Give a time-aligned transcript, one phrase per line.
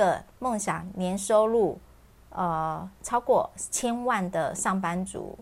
[0.00, 1.78] 个梦想年收入
[2.30, 5.38] 呃超过千万的上班族。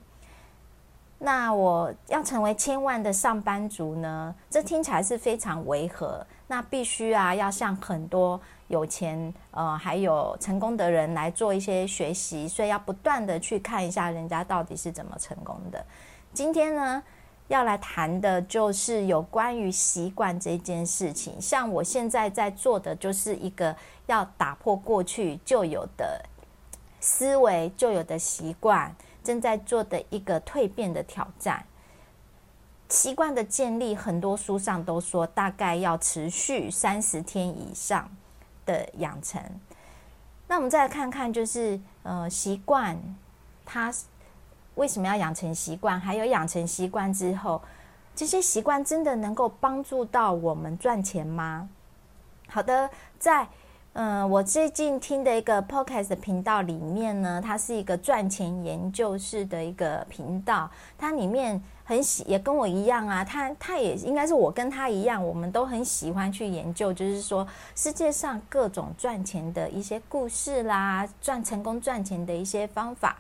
[1.21, 4.35] 那我要成为千万的上班族呢？
[4.49, 6.25] 这听起来是非常违和。
[6.47, 15.85] 那必须啊，要向很多有钱呃还有成功的人来做一些学习，所以要不断的去看一下人家到底是怎么成功的。
[16.33, 17.03] 今天呢，
[17.49, 21.39] 要来谈的就是有关于习惯这件事情。
[21.41, 23.77] 像我现在在做的，就是一个
[24.07, 26.25] 要打破过去旧有的
[27.01, 28.95] 思维、旧有的习惯。
[29.21, 31.63] 正在做的一个蜕变的挑战，
[32.89, 38.09] 习惯的建立，很多书上都说大概要持续三十天以上
[38.65, 39.43] 的养成。
[40.47, 42.99] 那我们再来看看，就是呃，习惯
[43.67, 43.93] 它
[44.79, 46.01] 为什么要养成习惯？
[46.01, 47.61] 还有养成习惯之后，
[48.15, 51.69] 这些习惯真的能够帮助到我们赚钱吗？
[52.49, 53.47] 好的，在。
[53.95, 73.17] 嗯，我最近听的一个 podcast 频道里面呢，它是一个赚钱研究室的一个频道，它里面很喜，也跟我一样啊，他他也应该是我跟他一样，我们都很喜欢去研究，就是说世界上各种赚钱的一些故事啦，赚成功赚钱的一些方法。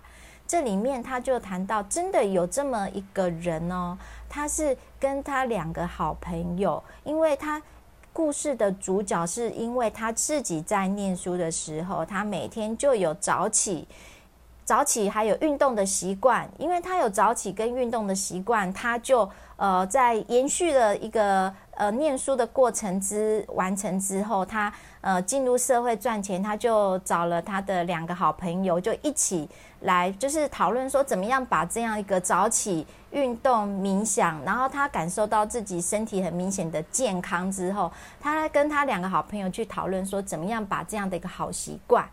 [0.49, 3.97] 这里面他就谈到，真的有这么一个人哦，
[4.29, 7.63] 他是跟他两个好朋友，因为他。
[8.11, 13.87] 故事的主角是因为他自己在念书的时候，他每天就有早起、
[14.65, 16.51] 早起还有运动的习惯。
[16.59, 29.48] 因为他有早起跟运动的习惯，他就呃在延续了一个呃念书的过程之完成之后，他呃进入社会赚钱，他就找了他的两个好朋友，就一起
[29.81, 32.87] 来就是讨论说怎么样把这样一个早起。
[33.11, 37.91] 运动冥想，然后他感受到自己身体很明显的健康之后，
[38.21, 42.06] 他跟他两个好朋友去讨论说，怎么样把这样的一个好习惯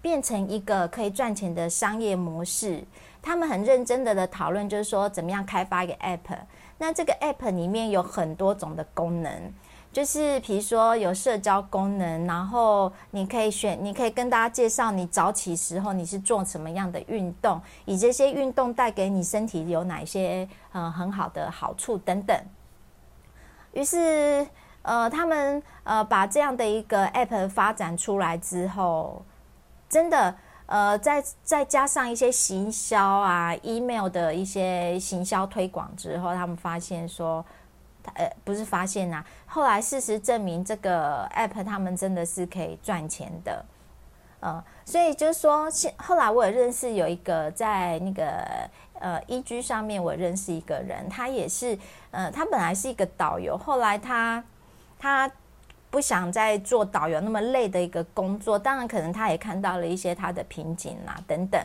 [0.00, 2.84] 变成一个可以赚钱的商业模式。
[3.22, 6.38] 他们很认真的的讨论，就是说怎么样开发一个 app。
[6.78, 9.52] 那这个 app 里面有很多种的功能。
[9.92, 22.40] 就是比如说有社交功能，然后你可以选，你可以跟大家介绍你早起时候你是做什么样的运动，以这些运动带给你身体有哪些呃很好的好处等等。
[23.72, 24.46] 于是
[24.82, 29.20] 呃他们呃把这样的一个 app 发展出来之后，
[29.90, 30.34] 真的
[30.64, 37.44] 呃再再加上一些行销啊 email 的一些行销推广之后，他们发现说。
[38.14, 43.62] 呃，不是发现呐、后来事实证明，这个 app 他们真的是可以赚钱的，
[44.40, 48.42] 呃，所以就是说，现后来我也认识有一个在那个
[48.98, 51.78] 呃 EG 上面，我认识一个人，他也是，
[52.10, 54.42] 呃，他本来是一个导游，后来他
[54.98, 55.30] 他
[55.90, 61.60] 不想再做导游那么累的一个工作，当然可能他也看到了一些他的瓶颈啊等等。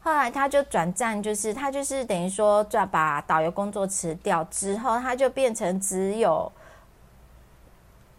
[0.00, 6.52] 后来他就转战，就是他就是等于说，转把导游工作辞掉之后，他就变成只有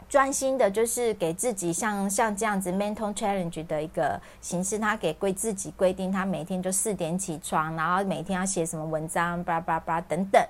[0.09, 4.77] 专心的，就是给自己像像这样子 mental challenge 的一个形式。
[4.77, 10.45] 他给规自己规定，他每天就四点起床，然后每天要写什么文章，叭叭叭等等。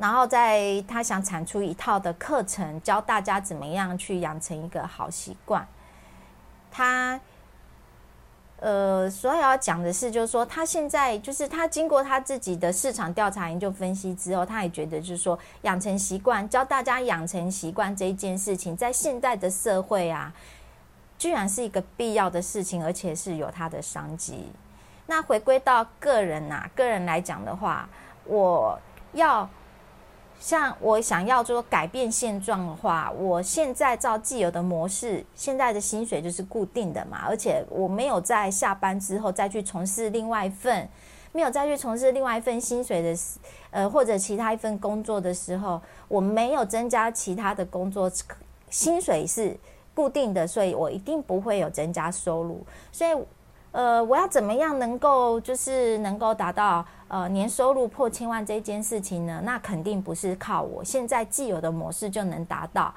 [0.00, 5.64] 然后在他想产出一套的课程，教大家怎么样去养成一个好习惯。
[6.72, 7.20] 他。
[8.62, 20.30] 呃，所以要讲的是，就是说，他现在就是他经过他自己的市场调查研究分析之后，他也觉得就是说，养成习惯，教大家养成习惯这一件事情，在现在的社会啊，
[21.16, 24.52] 居然是一个必要的事情，而且是有它的商机。
[25.06, 27.88] 那回归到个人啊，个人来讲的话，
[28.26, 28.78] 我
[29.14, 29.48] 要。
[30.40, 40.88] 像我想要说改变现状的话，我现在照既有的模式，现在的薪水就是固定的嘛，而且我没有在下班之后再去从事另外一份，
[41.32, 43.14] 没有再去从事另外一份薪水的，
[43.70, 48.10] 呃，或者其他一份工作的时候，我没有增加其他的工作，
[48.70, 49.54] 薪水是
[49.94, 53.14] 固定的，所以我一定不会有增加收入，所以。
[53.72, 59.40] 呃，我要怎么样能够就是能够达到呃年收入破千万这件事情呢？
[59.44, 62.92] 那肯定不是靠我现在既有的模式就能达到，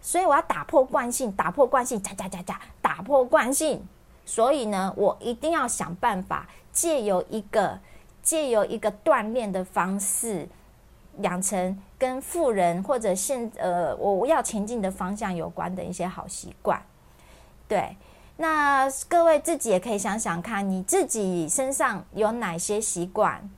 [0.00, 3.86] 所以我要打破惯性，打破惯性，加加加加，打破惯性。
[4.24, 7.78] 所以呢，我一定要想办法借由一个
[8.22, 10.48] 借由一个锻炼的方式，
[11.18, 16.80] 养成跟富人或者现呃我要前进的方向有关的一些好习惯，
[17.68, 17.94] 对。
[18.36, 23.48] 那各位自己也可以想想看，你自己身上有哪些习惯，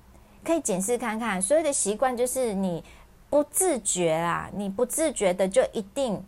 [0.44, 1.40] 可以检视看看。
[1.40, 2.84] 所有的习惯就是你
[3.30, 6.22] 不自觉啊，你不自觉的就一定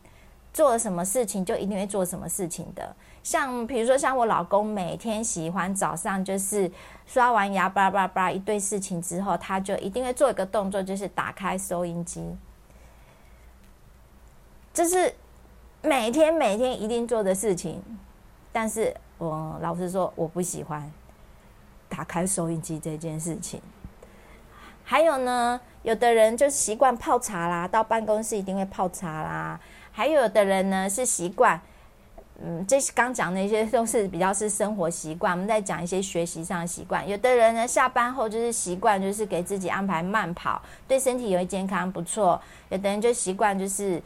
[0.55, 2.97] 做了什么事情就一定会做什么事情的。
[3.23, 6.71] 像比如说，像我老公每天喜欢早上就是
[7.05, 12.25] 刷完牙，叭叭叭一堆事情之后，他就一定会做一个动作，就是打开收音机。
[14.73, 15.15] 这是
[15.83, 17.83] 每天每天一定做的事情。
[18.57, 20.91] 但是我老实说，我不喜欢
[21.91, 23.61] 打开收音机这件事情。
[24.83, 29.61] 还有呢，有的人就习惯泡茶啦，到办公室一定会泡茶啦。
[29.93, 31.61] 还有的人呢是习惯，
[32.43, 35.35] 嗯，这是刚讲那些都是比较是生活习惯。
[35.35, 37.07] 我们在讲一些学习上的习惯。
[37.07, 42.41] 有的人呢下班后就是习惯，就是给自己安排慢跑，对身体有益健康不错。
[42.71, 44.03] 有的人就习惯就是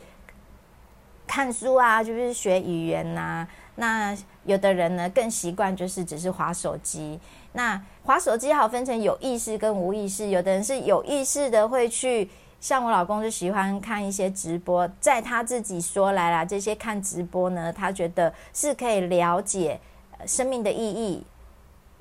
[1.24, 3.48] 看书啊，就是学语言呐、啊。
[3.76, 7.18] 那有的人呢更习惯就是只是滑手机。
[7.52, 12.30] 那滑手机好分成有意识跟无意识，有的人是有意识的会去。
[12.60, 19.80] 像我老公就喜欢看一些直播，在他自己说来啦，这些看直播呢，他觉得是可以了解
[20.26, 21.24] 生命的意义，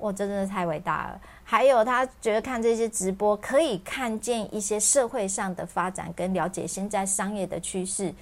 [0.00, 1.20] 哇，真的太伟大了。
[1.44, 8.14] 还有他觉得看这些直播可以看见一些社会上的发展，跟了解现在商业的趋势。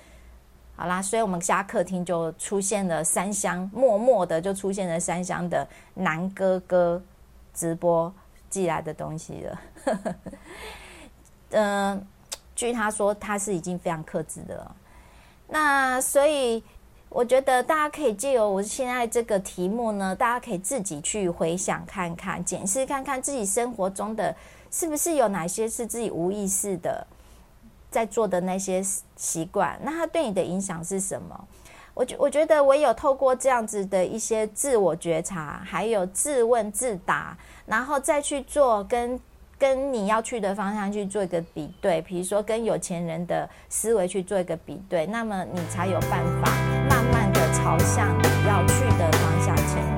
[0.81, 7.03] 好啦，所以我们家客厅就出现了三箱，默默的就出现了三箱的南哥哥
[7.53, 8.15] 直播
[8.49, 9.61] 寄来的东西了。
[11.51, 12.07] 嗯、
[12.55, 14.77] 据他说，他是已经非常克制的了。
[15.49, 16.63] 那所以
[17.09, 24.33] 我觉得大家可以借由我现在这个题目呢，大家可以自己去回想看看，检视看看自己生活中的
[24.71, 27.05] 是不是有哪些是自己无意识的
[27.91, 28.83] 在做的那些
[29.17, 31.49] 习惯，那它对你的影响是什么？
[31.95, 37.37] 我觉我觉得唯有透过这样子的一些自我觉察，还有自问自答，
[37.67, 39.19] 然后再去做跟
[39.59, 46.53] 跟你要去的方向去做一个比对，比如说跟有钱人的思维去做一个比对，那么你才有办法
[46.89, 49.98] 慢慢的朝向你要去的方向前